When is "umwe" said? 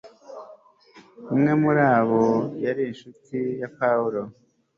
1.33-1.51